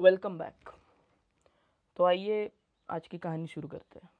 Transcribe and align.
Welcome 0.00 0.38
back 0.38 0.70
तो 1.96 2.04
आइए 2.04 2.50
आज 2.90 3.08
की 3.08 3.18
कहानी 3.18 3.46
शुरू 3.46 3.68
करते 3.68 4.00
हैं। 4.02 4.10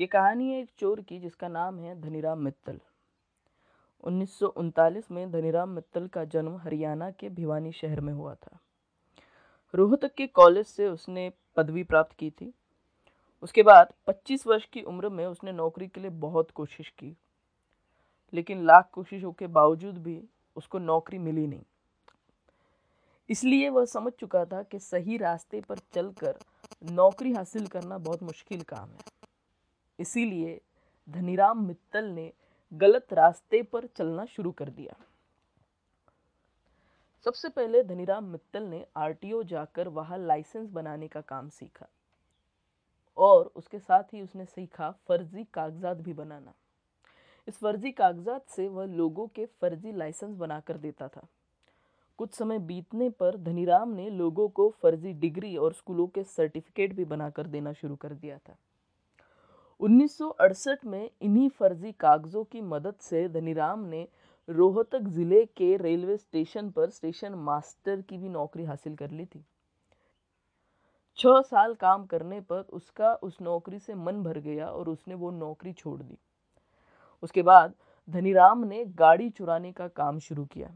ये 0.00 0.06
कहानी 0.06 0.52
है 0.52 0.60
एक 0.60 0.70
चोर 0.78 1.00
की, 1.00 1.18
जिसका 1.18 1.48
नाम 1.48 1.78
है 1.78 2.00
धनीराम 2.00 2.38
मित्तल। 2.38 2.80
उन्नीस 4.04 4.38
सौ 4.38 4.46
उनतालीस 4.46 5.10
में 5.10 5.32
धनीराम 5.32 5.68
मित्तल 5.68 6.06
का 6.06 6.24
जन्म 6.24 6.56
हरियाणा 6.56 7.10
के 7.10 7.28
भिवानी 7.28 7.72
शहर 7.72 8.00
में 8.00 8.12
हुआ 8.12 8.34
था। 8.34 8.58
रोहतक 9.74 10.14
के 10.14 10.26
कॉलेज 10.26 10.66
से 10.66 10.88
उसने 10.88 11.32
पदवी 11.56 11.82
प्राप्त 11.82 12.12
की 12.12 12.30
थी। 12.30 12.54
उसके 13.42 13.62
बाद 13.62 13.92
25 14.06 14.46
वर्ष 14.46 14.64
की 14.64 14.82
उम्र 14.82 15.08
में 15.08 15.26
उसने 15.26 15.52
नौकरी 15.52 15.88
के 15.88 16.00
लिए 16.00 16.10
बहुत 16.10 16.50
कोशिश 16.50 16.88
की। 16.88 17.16
लेकिन 18.32 18.64
लाख 18.64 18.90
कोशिशों 18.92 19.32
के 19.32 19.46
बावजूद 19.46 19.98
भी 19.98 20.24
उसको 20.56 20.78
नौकरी 20.78 21.18
मिली 21.18 21.46
नहीं। 21.46 21.64
इसलिए 23.30 23.68
वह 23.68 23.84
समझ 23.84 24.12
चुका 24.12 24.44
था 24.44 24.62
कि 24.62 24.78
सही 24.78 25.16
रास्ते 25.16 25.60
पर 25.60 25.78
चलकर 25.94 26.38
नौकरी 26.82 27.32
हासिल 27.32 27.66
करना 27.66 27.98
बहुत 27.98 28.22
मुश्किल 28.22 28.62
काम 28.62 28.88
है। 28.88 29.28
इसीलिए 29.98 30.60
धनीराम 31.08 31.66
मित्तल 31.66 32.04
ने 32.04 32.32
गलत 32.72 33.12
रास्ते 33.12 33.62
पर 33.62 33.86
चलना 33.86 34.24
शुरू 34.24 34.50
कर 34.52 34.70
दिया। 34.70 34.96
सबसे 37.26 37.48
पहले 37.48 37.82
धनीराम 37.82 38.24
मित्तल 38.24 38.62
ने 38.62 38.84
आरटीओ 38.96 39.42
जाकर 39.42 39.88
वहाँ 39.88 40.18
लाइसेंस 40.18 40.68
बनाने 40.70 41.08
का 41.08 41.20
काम 41.20 41.48
सीखा 41.48 41.88
और 43.16 43.50
उसके 43.56 43.78
साथ 43.78 44.14
ही 44.14 44.22
उसने 44.22 44.44
सीखा 44.44 44.90
फर्जी 45.08 45.44
कागजात 45.44 45.96
भी 45.96 46.12
बनाना। 46.12 46.54
इस 47.48 47.58
फर्जी 47.58 47.90
कागजात 47.92 48.48
से 48.48 48.68
वह 48.68 48.86
लोगों 48.86 49.26
के 49.26 49.46
फर्जी 49.60 49.92
लाइसेंस 49.92 50.36
बनाकर 50.36 50.76
देता 50.76 51.08
था। 51.08 51.26
कुछ 52.18 52.34
समय 52.34 52.58
बीतने 52.58 53.08
पर 53.10 53.36
धनीराम 53.36 53.88
ने 53.88 54.08
लोगों 54.10 54.48
को 54.48 54.68
फर्जी 54.82 55.12
डिग्री 55.12 55.56
और 55.56 55.72
स्कूलों 55.72 56.06
के 56.06 56.22
सर्टिफिकेट 56.24 56.94
भी 56.94 57.04
बनाकर 57.04 57.46
देना 57.46 57.72
शुरू 57.72 57.96
कर 57.96 58.12
दिया 58.12 58.38
था। 58.38 58.56
1968 59.80 60.84
में 60.84 61.10
इन्हीं 61.22 61.48
फर्जी 61.48 61.92
कागजों 61.92 62.44
की 62.44 62.60
मदद 62.60 62.94
से 63.00 63.28
धनीराम 63.28 63.84
ने 63.84 64.06
रोहतक 64.48 65.08
ज़िले 65.08 65.44
के 65.56 65.76
रेलवे 65.76 66.16
स्टेशन 66.16 66.70
पर 66.70 66.90
स्टेशन 66.90 67.34
मास्टर 67.34 68.00
की 68.00 68.18
भी 68.18 68.28
नौकरी 68.28 68.64
हासिल 68.64 68.96
कर 68.96 69.10
ली 69.10 69.26
थी। 69.26 69.44
छह 71.18 71.40
साल 71.40 71.74
काम 71.74 72.04
करने 72.06 72.40
पर 72.40 72.60
उसका 72.72 73.12
उस 73.22 73.38
नौकरी 73.42 73.78
से 73.78 73.94
मन 73.94 74.22
भर 74.22 74.38
गया 74.38 74.66
और 74.66 74.88
उसने 74.88 75.14
वो 75.14 75.30
नौकरी 75.30 75.72
छोड़ 75.72 76.00
दी। 76.02 76.18
उसके 77.22 77.42
बाद 77.42 77.74
धनीराम 78.08 78.64
ने 78.64 78.84
गाड़ी 78.84 79.30
चुराने 79.30 79.72
का 79.72 79.88
काम 79.88 80.18
शुरू 80.18 80.44
किया। 80.44 80.68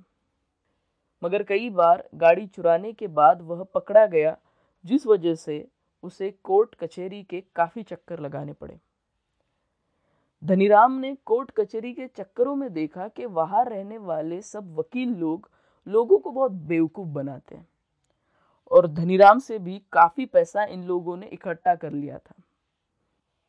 मगर 1.23 1.43
कई 1.43 1.69
बार 1.71 2.09
गाड़ी 2.15 2.47
चुराने 2.47 2.93
के 2.93 3.07
बाद 3.09 3.43
वह 3.43 3.63
पकड़ा 3.75 4.07
गया, 4.07 4.37
जिस 4.85 5.07
वजह 5.07 5.35
से 5.35 5.67
उसे 6.05 6.31
कोर्ट 6.45 6.75
कचहरी 6.75 7.23
के 7.23 7.43
काफ़ी 7.57 7.83
चक्कर 7.83 8.21
लगाने 8.21 8.53
पड़े। 8.53 8.79
धनीराम 10.43 10.93
ने 10.93 11.15
कोर्ट 11.25 11.51
कचहरी 11.51 11.93
के 11.93 12.07
चक्करों 12.09 12.55
में 12.57 12.73
देखा 12.73 13.09
कि 13.09 13.27
वहाँ 13.27 13.65
रहने 13.65 13.99
वाले 13.99 14.41
सब 14.43 14.75
वकील 14.79 15.15
लोग 15.17 15.49
लोगों 15.87 16.19
को 16.19 16.31
बहुत 16.31 16.53
बेवकूफ़ 16.53 17.09
बनाते 17.09 17.55
हैं, 17.55 17.67
और 18.71 18.87
धनीराम 18.89 19.39
से 19.39 19.59
भी 19.59 19.81
काफ़ी 19.93 20.27
पैसा 20.27 20.65
इन 20.65 20.85
लोगों 20.85 21.17
ने 21.17 21.27
इकट्ठा 21.27 21.75
कर 21.75 21.93
लिया 21.93 22.19
था। 22.19 22.35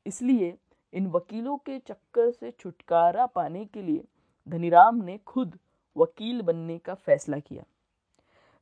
इसलिए 0.05 0.53
इन 0.93 1.07
वकीलों 1.07 1.57
के 1.57 1.77
चक्कर 1.79 2.31
से 2.31 2.51
छुटकारा 2.51 3.25
पाने 3.25 3.65
के 3.65 3.81
लिए 3.81 4.03
धनीराम 4.47 5.03
ने 5.03 5.17
खुद 5.17 5.57
वकील 5.97 6.41
बनने 6.41 6.77
का 6.77 6.93
फैसला 6.93 7.39
किया। 7.39 7.63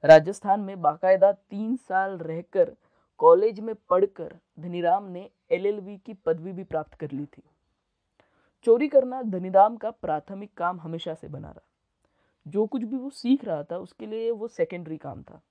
राजस्थान 0.04 0.60
में 0.60 0.82
बाकायदा 0.82 1.32
तीन 1.32 1.76
साल 1.76 2.18
रहकर 2.18 2.76
कॉलेज 3.18 3.60
में 3.60 3.76
पढ़कर 3.90 4.38
धनीराम 4.60 5.04
ने 5.04 5.30
एलएलबी 5.52 5.98
की 5.98 6.14
पदवी 6.14 6.52
भी 6.52 6.64
प्राप्त 6.64 6.94
कर 6.94 7.12
ली 7.12 7.26
थी। 7.26 7.44
चोरी 8.64 8.88
करना 8.88 9.22
धनीराम 9.22 9.78
का 9.78 9.92
प्राथमिक 9.92 10.54
काम 10.54 10.80
हमेशा 10.80 11.14
से 11.14 11.28
बना 11.28 11.50
रहा। 11.50 11.68
जो 12.48 12.66
कुछ 12.66 12.84
भी 12.84 12.98
वो 12.98 13.10
सीख 13.10 13.46
रहा 13.46 13.64
था, 13.64 13.78
उसके 13.78 14.06
लिए 14.06 14.32
वो 14.32 14.48
सेकेंडरी 14.48 14.98
काम 14.98 15.24
था। 15.24 15.42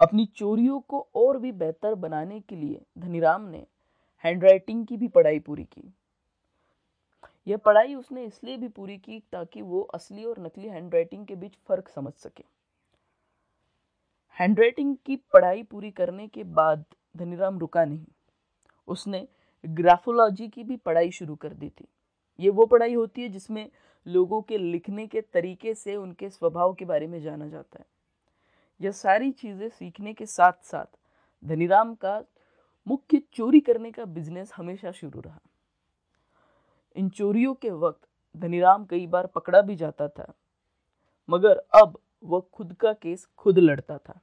अपनी 0.00 0.26
चोरियों 0.26 0.80
को 0.80 1.08
और 1.14 1.38
भी 1.38 1.52
बेहतर 1.52 1.94
बनाने 1.94 2.40
के 2.40 2.56
लिए 2.56 2.82
धनीराम 2.98 3.42
ने 3.42 3.66
हैंडराइटिंग 4.24 4.86
की 4.86 4.96
भी 4.96 5.08
पढ़ाई 5.08 5.38
पूरी 5.38 5.64
की। 5.64 5.94
यह 7.46 7.56
पढ़ाई 7.56 7.94
उसने 7.94 8.24
इसलिए 8.24 8.56
भी 8.56 8.68
पूरी 8.68 8.96
की 8.98 9.18
ताकि 9.32 9.62
वो 9.62 9.80
असली 9.94 10.24
और 10.24 10.38
नकली 10.40 10.68
हैंडराइटिंग 10.68 11.26
के 11.26 11.34
बीच 11.34 11.56
फ़र्क 11.68 11.88
समझ 11.88 12.12
सके। 12.12 12.44
हैंडराइटिंग 14.38 14.96
की 15.06 15.16
पढ़ाई 15.32 15.62
पूरी 15.62 15.90
करने 15.90 16.26
के 16.28 16.44
बाद 16.44 16.84
धनीराम 17.14 17.58
रुका 17.58 17.84
नहीं। 17.84 18.06
उसने 18.88 19.26
ग्राफोलॉजी 19.64 20.48
की 20.48 20.64
भी 20.64 20.76
पढ़ाई 20.76 21.10
शुरू 21.10 21.34
कर 21.34 21.52
दी 21.52 21.68
थी। 21.70 21.88
ये 22.38 22.50
वो 22.50 22.66
पढ़ाई 22.66 22.94
होती 22.94 23.22
है 23.22 23.28
जिसमें 23.28 23.68
लोगों 24.06 24.42
के 24.42 24.58
लिखने 24.58 25.06
के 25.06 25.20
तरीके 25.20 25.74
से 25.74 25.96
उनके 25.96 26.30
स्वभाव 26.30 26.74
के 26.74 26.84
बारे 26.84 27.06
में 27.06 27.20
जाना 27.22 27.48
जाता 27.48 27.78
है। 27.78 27.86
यह 28.80 28.90
सारी 28.90 29.30
चीज़ें 29.32 29.68
सीखने 29.68 30.12
के 30.14 30.26
साथ 30.26 30.64
साथ 30.64 30.96
धनीराम 31.42 31.94
का 31.94 32.22
मुख्य 32.86 33.22
चोरी 33.32 33.60
करने 33.60 33.90
का 33.90 34.04
बिज़नेस 34.04 34.52
हमेशा 34.56 34.90
शुरू 34.92 35.20
रहा। 35.20 35.40
इन 36.96 37.08
चोरियों 37.10 37.54
के 37.54 37.70
वक्त 37.72 38.08
धनीराम 38.34 38.84
कई 38.84 39.06
बार 39.06 39.26
पकड़ा 39.26 39.60
भी 39.62 39.76
जाता 39.76 40.08
था, 40.08 40.32
मगर 41.28 41.62
अब 41.74 41.98
वह 42.24 42.42
खुद 42.52 42.72
का 42.74 42.92
केस 42.94 43.26
खुद 43.36 43.58
लड़ता 43.58 43.98
था 43.98 44.20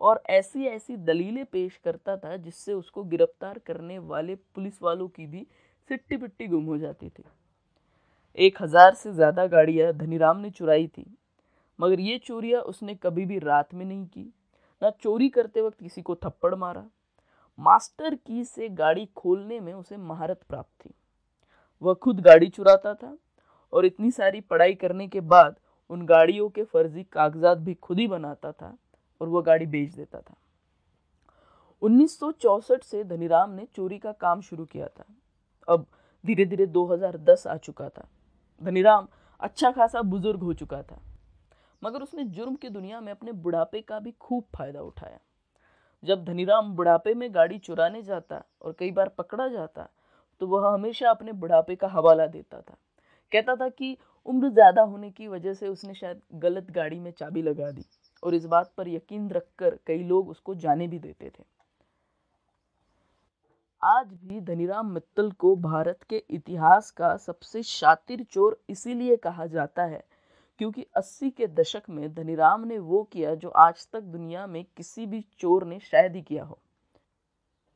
और 0.00 0.22
ऐसी 0.30 0.66
ऐसी 0.66 0.96
दलीलें 0.98 1.44
पेश 1.46 1.76
करता 1.84 2.16
था 2.16 2.36
जिससे 2.38 2.72
उसको 2.74 3.02
गिरफ़्तार 3.04 3.58
करने 3.66 3.98
वाले 4.00 4.34
पुलिस 4.34 4.82
वालों 4.82 5.08
की 5.08 5.26
भी 5.26 5.46
सिट्टी 5.90 6.16
पिट्टी 6.16 6.46
गुम 6.46 6.64
हो 6.64 6.78
जाती 6.78 7.08
थी। 7.08 7.24
एक 8.38 8.62
हज़ार 8.62 8.94
से 8.94 9.12
ज़्यादा 9.12 9.46
गाड़ियाँ 9.46 9.92
धनीराम 9.94 10.38
ने 10.38 10.50
चुराई 10.50 10.86
थी, 10.88 11.04
मगर 11.78 12.00
ये 12.00 12.18
चोरियाँ 12.18 12.60
उसने 12.62 12.94
कभी 12.96 13.24
भी 13.26 13.38
रात 13.40 13.74
में 13.74 13.84
नहीं 13.84 14.06
की। 14.06 14.32
ना 14.82 14.90
चोरी 14.92 15.28
करते 15.28 15.60
वक्त 15.60 15.80
किसी 15.80 16.02
को 16.02 16.14
थप्पड़ 16.16 16.54
मारा, 16.54 16.84
मास्टर 17.58 18.14
की 18.16 18.44
से 18.46 18.68
गाड़ी 18.70 19.06
खोलने 19.16 19.60
में 19.60 19.72
उसे 19.74 19.96
महारत 19.98 20.40
प्राप्त 20.48 20.84
थी। 20.84 20.94
वह 21.82 21.94
खुद 21.94 22.20
गाड़ी 22.20 22.48
चुराता 22.48 22.94
था 22.94 23.16
और 23.72 23.86
इतनी 23.86 24.10
सारी 24.10 24.40
पढ़ाई 24.40 24.74
करने 24.74 25.06
के 25.08 25.20
बाद 25.22 25.56
उन 25.90 26.04
गाड़ियों 26.06 26.48
के 26.48 26.64
फर्जी 26.64 27.02
कागजात 27.02 27.58
भी 27.58 27.74
खुद 27.74 27.98
ही 27.98 28.06
बनाता 28.08 28.52
था 28.52 28.76
और 29.20 29.28
वह 29.28 29.42
गाड़ी 29.42 29.66
बेच 29.66 29.94
देता 29.94 30.20
था। 30.20 30.34
1964 31.82 32.82
से 32.82 33.02
धनीराम 33.04 33.50
ने 33.50 33.66
चोरी 33.74 33.98
का 33.98 34.12
काम 34.12 34.40
शुरू 34.40 34.64
किया 34.64 34.86
था। 34.88 35.04
अब 35.68 35.86
धीरे 36.24 36.44
धीरे 36.44 36.66
2010 36.66 37.46
आ 37.46 37.56
चुका 37.56 37.88
था। 37.88 38.08
धनीराम 38.62 39.08
अच्छा 39.40 39.70
खासा 39.70 40.02
बुज़ुर्ग 40.02 40.42
हो 40.42 40.52
चुका 40.54 40.82
था, 40.82 41.00
मगर 41.82 42.02
उसने 42.02 42.24
जुर्म 42.24 42.54
की 42.54 42.68
दुनिया 42.68 43.00
में 43.00 43.10
अपने 43.12 43.32
बुढ़ापे 43.32 43.80
का 43.80 43.98
भी 43.98 44.12
खूब 44.12 44.44
फ़ायदा 44.56 44.80
उठाया। 44.80 45.18
जब 46.02 46.24
धनीराम 46.24 46.72
बुढ़ापे 46.76 47.14
में 47.14 47.34
गाड़ी 47.34 47.58
चुराने 47.58 48.02
जाता 48.02 48.42
और 48.62 48.76
कई 48.78 48.90
बार 48.90 49.08
पकड़ा 49.08 49.48
जाता 49.48 49.88
तो 50.42 50.46
वह 50.46 50.66
हमेशा 50.68 51.10
अपने 51.10 51.32
बुढ़ापे 51.32 51.74
का 51.76 51.88
हवाला 51.88 52.26
देता 52.26 52.60
था। 52.60 52.76
कहता 53.32 53.54
था 53.56 53.68
कि 53.68 53.96
उम्र 54.28 54.48
ज़्यादा 54.48 54.82
होने 54.82 55.10
की 55.10 55.28
वजह 55.28 55.54
से 55.54 55.68
उसने 55.68 55.94
शायद 55.94 56.20
गलत 56.34 56.70
गाड़ी 56.70 56.98
में 57.00 57.10
चाबी 57.10 57.42
लगा 57.42 57.70
दी 57.70 57.84
और 58.22 58.34
इस 58.34 58.46
बात 58.46 58.72
पर 58.76 58.88
यकीन 58.88 59.30
रखकर 59.30 59.78
कई 59.86 60.02
लोग 60.02 60.28
उसको 60.28 60.54
जाने 60.56 60.88
भी 60.88 60.98
देते 60.98 61.28
थे। 61.28 61.44
आज 63.82 64.12
भी 64.24 64.40
धनीराम 64.40 64.92
मित्तल 64.94 65.30
को 65.30 65.54
भारत 65.62 66.02
के 66.02 66.22
इतिहास 66.30 66.90
का 66.90 67.16
सबसे 67.18 67.62
शातिर 67.62 68.24
चोर 68.24 68.60
इसीलिए 68.70 69.16
कहा 69.16 69.46
जाता 69.46 69.84
है 69.84 70.04
क्योंकि 70.60 70.86
80 70.96 71.30
के 71.30 71.46
दशक 71.46 71.90
में 71.90 72.14
धनीराम 72.14 72.66
ने 72.66 72.78
वो 72.80 73.02
किया 73.12 73.34
जो 73.34 73.48
आज 73.60 73.88
तक 73.92 74.00
दुनिया 74.00 74.46
में 74.46 74.64
किसी 74.76 75.06
भी 75.06 75.24
चोर 75.38 75.64
ने 75.64 75.78
शायद 75.82 76.14
ही 76.16 76.22
किया 76.22 76.44
हो। 76.44 76.58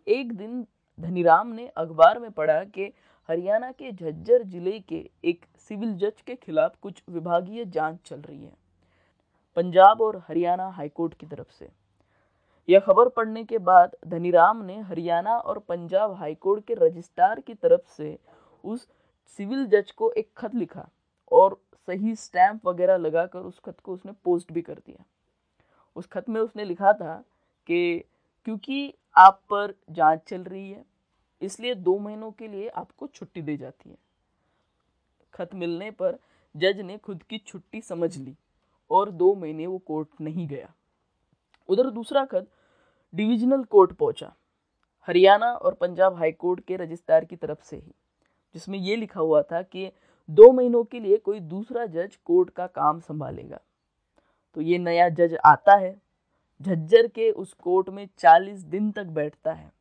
एक 0.06 0.32
दिन 0.32 0.66
धनीराम 0.98 1.48
ने 1.48 1.66
अखबार 1.68 2.18
में 2.18 2.30
पढ़ा 2.30 2.62
कि 2.64 2.92
हरियाणा 3.28 3.70
के 3.72 3.90
झज्जर 3.92 4.42
ज़िले 4.42 4.78
के 4.80 5.08
एक 5.24 5.44
सिविल 5.68 5.94
जज 5.94 6.20
के 6.26 6.34
खिलाफ 6.34 6.76
कुछ 6.82 7.02
विभागीय 7.08 7.64
जाँच 7.64 7.98
चल 8.06 8.20
रही 8.20 8.44
है, 8.44 8.52
पंजाब 9.56 10.00
और 10.00 10.22
हरियाणा 10.28 10.68
हाईकोर्ट 10.68 11.14
की 11.14 11.26
तरफ़ 11.26 11.50
से। 11.50 11.68
यह 12.68 12.80
खबर 12.80 13.08
पढ़ने 13.08 13.44
के 13.44 13.58
बाद 13.60 13.96
धनीराम 14.06 14.64
ने 14.64 14.80
हरियाणा 14.80 15.36
और 15.36 15.58
पंजाब 15.58 16.14
हाईकोर्ट 16.14 16.64
के 16.66 16.74
रजिस्ट्रार 16.76 17.40
की 17.40 17.54
तरफ़ 17.54 17.94
से 17.96 18.16
उस 18.64 18.88
सिविल 19.38 19.66
जज 19.66 19.90
को 19.90 20.10
एक 20.12 20.28
खत 20.36 20.54
लिखा 20.54 20.88
और 21.32 21.60
सही 21.88 22.14
स्टैंप 22.16 22.66
वगैरह 22.66 22.96
लगाकर 22.96 23.38
उस 23.38 23.58
खत 23.58 23.80
को 23.80 23.92
उसने 23.92 24.12
पोस्ट 24.24 24.52
भी 24.52 24.62
कर 24.62 24.74
दिया। 24.76 25.04
उस 25.96 26.06
खत 26.06 26.28
में 26.28 26.40
उसने 26.40 26.64
लिखा 26.64 26.92
था 26.92 27.14
कि 27.66 28.04
क्योंकि 28.46 28.94
आप 29.16 29.40
पर 29.50 29.74
जाँच 29.90 30.20
चल 30.28 30.42
रही 30.42 30.70
है, 30.70 30.84
इसलिए 31.42 31.74
दो 31.74 31.98
महीनों 31.98 32.30
के 32.30 32.48
लिए 32.48 32.68
आपको 32.68 33.06
छुट्टी 33.06 33.42
दी 33.42 33.56
जाती 33.56 33.90
है। 33.90 33.96
खत 35.34 35.54
मिलने 35.54 35.90
पर 35.90 36.18
जज 36.54 36.80
ने 36.80 36.96
खुद 36.98 37.22
की 37.22 37.38
छुट्टी 37.38 37.80
समझ 37.80 38.16
ली 38.16 38.34
और 38.90 39.10
दो 39.10 39.34
महीने 39.34 39.66
वो 39.66 39.78
कोर्ट 39.78 40.20
नहीं 40.20 40.46
गया। 40.48 40.72
उधर 41.68 41.90
दूसरा 41.90 42.24
खत, 42.24 42.46
डिविजनल 43.14 43.62
कोर्ट 43.64 43.92
पहुँचा, 43.92 44.32
हरियाणा 45.08 45.52
और 45.52 45.74
पंजाब 45.74 46.16
हाई 46.16 46.32
कोर्ट 46.32 46.60
के 46.60 46.76
रजिस्ट्रार 46.76 47.24
की 47.24 47.36
तरफ़ 47.36 47.62
से 47.64 47.76
ही, 47.76 47.92
जिसमें 48.54 48.78
यह 48.78 48.96
लिखा 48.96 49.20
हुआ 49.20 49.42
था 49.42 49.62
कि 49.62 49.90
दो 50.28 50.50
महीनों 50.52 50.82
के 50.84 51.00
लिए 51.00 51.16
कोई 51.16 51.40
दूसरा 51.40 51.84
जज 51.86 52.16
कोर्ट 52.16 52.50
का 52.50 52.66
काम 52.66 53.00
संभालेगा। 53.00 53.60
तो 54.56 54.60
ये 54.60 54.78
नया 54.78 55.08
जज 55.08 55.36
आता 55.44 55.76
है 55.76 55.96
झज्जर 56.62 57.06
के 57.06 57.30
उस 57.30 57.52
कोर्ट 57.52 57.88
में 57.88 58.08
40 58.18 58.58
दिन 58.58 58.90
तक 58.90 59.04
बैठता 59.04 59.52
है। 59.52 59.72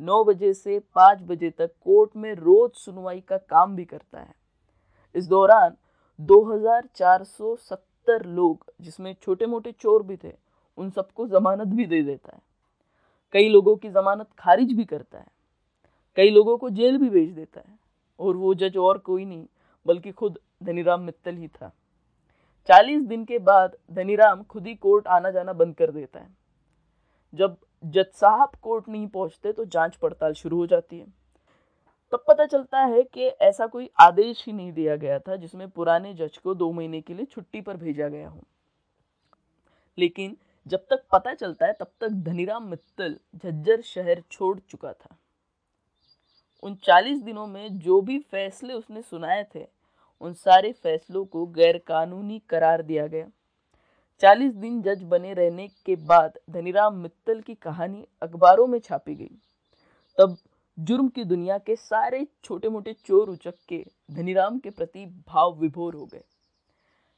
नौ 0.00 0.24
बजे 0.24 0.54
से 0.54 0.78
पाँच 0.78 1.22
बजे 1.22 1.50
तक 1.50 1.70
कोर्ट 1.80 2.10
में 2.16 2.34
रोज 2.34 2.70
सुनवाई 2.70 3.20
का 3.20 3.38
काम 3.38 3.76
भी 3.76 3.84
करता 3.84 4.20
है। 4.20 4.34
इस 5.14 5.26
दौरान 5.26 5.76
2470 6.20 8.24
लोग, 8.24 8.72
जिसमें 8.80 9.16
छोटे 9.22 9.46
मोटे 9.46 9.72
चोर 9.72 10.02
भी 10.02 10.16
थे, 10.16 10.32
उन 10.76 10.90
सबको 10.90 11.26
जमानत 11.26 11.68
भी 11.68 11.86
दे 11.86 12.02
देता 12.02 12.32
है। 12.34 12.42
कई 13.32 13.48
लोगों 13.48 13.76
की 13.76 13.88
जमानत 13.88 14.28
खारिज 14.38 14.72
भी 14.72 14.84
करता 14.84 15.18
है। 15.18 15.26
कई 16.16 16.30
लोगों 16.30 16.58
को 16.58 16.70
जेल 16.70 16.98
भी 16.98 17.10
भेज 17.10 17.30
देता 17.30 17.60
है। 17.60 17.78
और 18.20 18.36
वो 18.36 18.54
जज 18.54 18.76
और 18.76 18.98
कोई 18.98 19.24
नहीं, 19.24 19.46
बल्कि 19.86 20.12
खुद 20.12 20.38
धनीराम 20.62 21.00
मित्तल 21.00 21.34
ही 21.34 21.48
था। 21.48 21.72
चालीस 22.68 23.02
दिन 23.02 23.24
के 23.24 23.38
बाद 23.38 23.76
धनीराम 23.90 24.42
खुद 24.42 24.66
ही 24.66 24.74
कोर्ट 24.74 25.06
आना 25.06 25.30
जाना 25.30 25.52
बंद 25.52 25.74
कर 25.74 25.90
देता 25.90 26.20
है। 26.20 26.28
जब 27.34 27.56
जज 27.84 28.06
साहब 28.14 28.56
कोर्ट 28.62 28.88
नहीं 28.88 29.06
पहुँचते 29.06 29.52
तो 29.52 29.64
जाँच 29.64 29.96
पड़ताल 29.96 30.32
शुरू 30.32 30.56
हो 30.56 30.66
जाती 30.66 30.98
है। 30.98 31.06
तब 32.12 32.24
पता 32.28 32.46
चलता 32.46 32.80
है 32.80 33.02
कि 33.04 33.26
ऐसा 33.26 33.66
कोई 33.66 33.88
आदेश 34.00 34.44
ही 34.46 34.52
नहीं 34.52 34.72
दिया 34.72 34.96
गया 34.96 35.18
था 35.18 35.36
जिसमें 35.36 35.68
पुराने 35.70 36.12
जज 36.14 36.36
को 36.38 36.54
दो 36.54 36.70
महीने 36.72 37.00
के 37.00 37.14
लिए 37.14 37.24
छुट्टी 37.24 37.60
पर 37.60 37.76
भेजा 37.76 38.08
गया 38.08 38.28
हो। 38.28 38.42
लेकिन 39.98 40.36
जब 40.66 40.86
तक 40.90 41.04
पता 41.12 41.34
चलता 41.34 41.66
है, 41.66 41.72
तब 41.72 41.90
तक 42.00 42.08
धनीराम 42.08 42.68
मित्तल 42.68 43.16
झज्जर 43.36 43.82
शहर 43.82 44.22
छोड़ 44.30 44.58
चुका 44.60 44.92
था। 44.92 45.16
उन 46.62 46.74
चालीस 46.74 47.22
दिनों 47.22 47.46
में 47.46 47.78
जो 47.78 48.00
भी 48.00 48.18
फैसले 48.20 48.74
उसने 48.74 49.02
सुनाए 49.02 49.46
थे 49.54 49.66
उन 50.20 50.32
सारे 50.34 50.72
फैसलों 50.74 51.24
को 51.24 51.46
गैरकानूनी 51.48 52.40
करार 52.48 52.82
दिया 52.82 53.06
गया। 53.06 53.26
चालीस 54.22 54.54
दिन 54.54 54.80
जज 54.82 55.02
बने 55.02 55.32
रहने 55.34 55.66
के 55.86 55.96
बाद 55.96 56.38
धनीराम 56.50 56.96
मित्तल 56.96 57.40
की 57.40 57.54
कहानी 57.56 58.06
अखबारों 58.22 58.66
में 58.66 58.78
छापी 58.78 59.14
गई। 59.14 59.36
तब 60.18 60.36
जुर्म 60.78 61.08
की 61.08 61.24
दुनिया 61.24 61.58
के 61.58 61.76
सारे 61.76 62.26
छोटे 62.44 62.68
मोटे 62.68 62.92
चोर 63.06 63.28
उचक 63.30 63.54
के 63.68 63.84
धनीराम 64.10 64.58
के 64.58 64.70
प्रति 64.70 65.04
भाव 65.28 65.58
विभोर 65.60 65.94
हो 65.94 66.04
गए। 66.04 66.22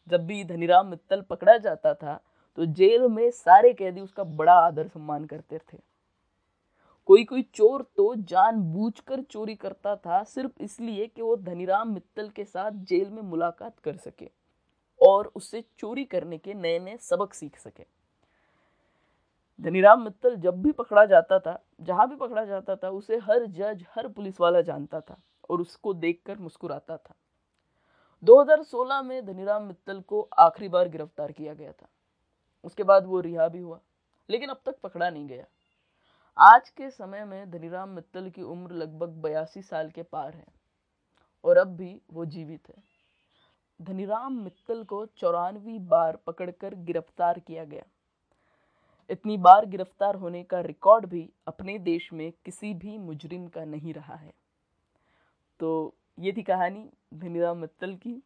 जब 0.08 0.26
भी 0.26 0.42
धनीराम 0.44 0.86
मित्तल 0.86 1.20
पकड़ा 1.20 1.56
जाता 1.58 1.94
था 1.94 2.20
तो 2.58 2.66
जेल 2.66 3.06
में 3.08 3.30
सारे 3.30 3.72
कैदी 3.72 4.00
उसका 4.00 4.24
बड़ा 4.24 4.54
आदर 4.56 4.88
सम्मान 4.88 5.24
करते 5.24 5.58
थे। 5.58 5.78
कोई 7.06 7.24
कोई 7.24 7.42
चोर 7.42 7.82
तो 7.96 8.14
जानबूझकर 8.14 9.20
चोरी 9.22 9.54
करता 9.54 9.96
था 9.96 10.22
सिर्फ़ 10.24 10.62
इसलिए 10.62 11.06
कि 11.06 11.22
वो 11.22 11.36
धनीराम 11.36 11.92
मित्तल 11.94 12.28
के 12.28 12.44
साथ 12.44 12.70
जेल 12.70 13.10
में 13.10 13.22
मुलाकात 13.22 13.78
कर 13.78 13.96
सके 13.96 14.30
और 15.00 15.32
उससे 15.36 15.64
चोरी 15.78 16.04
करने 16.04 16.38
के 16.38 16.54
नए 16.54 16.78
नए 16.78 16.96
सबक 16.96 17.34
सीख 17.34 17.58
सके। 17.58 17.84
धनीराम 19.60 20.04
मित्तल 20.04 20.36
जब 20.36 20.62
भी 20.62 20.72
पकड़ा 20.72 21.04
जाता 21.04 21.38
था, 21.38 21.62
जहाँ 21.80 22.08
भी 22.08 22.16
पकड़ा 22.16 22.44
जाता 22.44 22.76
था, 22.76 22.90
उसे 22.90 23.16
हर 23.16 23.46
जज, 23.46 23.84
हर 23.94 24.08
पुलिस 24.08 24.40
वाला 24.40 24.60
जानता 24.60 25.00
था 25.00 25.20
और 25.50 25.60
उसको 25.60 25.94
देखकर 25.94 26.38
मुस्कुराता 26.38 26.96
था। 26.96 27.14
2016 28.22 29.02
में 29.02 29.26
धनीराम 29.26 29.62
मित्तल 29.62 30.00
को 30.00 30.28
आखिरी 30.38 30.68
बार 30.68 30.88
गिरफ़्तार 30.88 31.32
किया 31.32 31.54
गया 31.54 31.72
था। 31.72 31.88
उसके 32.64 32.82
बाद 32.82 33.06
वो 33.06 33.20
रिहा 33.20 33.48
भी 33.48 33.58
हुआ, 33.58 33.80
लेकिन 34.28 34.48
अब 34.48 34.60
तक 34.66 34.78
पकड़ा 34.82 35.10
नहीं 35.10 35.26
गया। 35.26 35.44
आज 36.40 36.68
के 36.68 36.88
समय 36.90 37.24
में 37.24 37.50
धनीराम 37.50 37.88
मित्तल 37.88 38.28
की 38.30 38.42
उम्र 38.42 38.74
लगभग 38.74 39.08
बयासी 39.22 39.62
साल 39.62 39.90
के 39.90 40.02
पार 40.02 40.34
है, 40.34 40.46
और 41.44 41.56
अब 41.56 41.74
भी 41.76 42.00
वो 42.12 42.24
जीवित 42.24 42.68
है। 42.68 42.82
धनीराम 43.80 44.40
मित्तल 44.42 44.82
को 44.84 45.04
चौरानवी 45.06 45.78
बार 45.78 46.16
पकड़कर 46.16 46.74
गिरफ़्तार 46.74 47.38
किया 47.38 47.64
गया। 47.64 47.82
इतनी 49.10 49.36
बार 49.36 49.66
गिरफ़्तार 49.66 50.14
होने 50.14 50.42
का 50.42 50.60
रिकॉर्ड 50.60 51.06
भी 51.06 51.28
अपने 51.46 51.78
देश 51.78 52.12
में 52.12 52.32
किसी 52.44 52.72
भी 52.74 52.96
मुजरिम 52.98 53.46
का 53.48 53.64
नहीं 53.64 53.94
रहा 53.94 54.14
है। 54.14 54.32
तो 55.60 55.94
ये 56.18 56.32
थी 56.32 56.42
कहानी 56.42 56.88
धनीराम 57.14 57.58
मित्तल 57.58 57.94
की। 57.94 58.22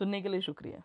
सुनने 0.00 0.20
के 0.22 0.28
लिए 0.28 0.40
शुक्रिया। 0.40 0.82